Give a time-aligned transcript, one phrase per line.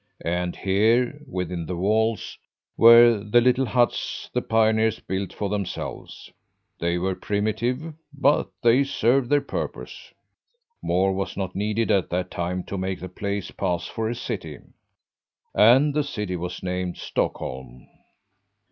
[0.25, 2.35] And here, within the walls,
[2.75, 6.31] were the little huts the pioneers built for themselves.
[6.79, 10.11] They were primitive, but they served their purpose.
[10.81, 14.57] More was not needed at that time to make the place pass for a city.
[15.53, 17.87] And the city was named Stockholm.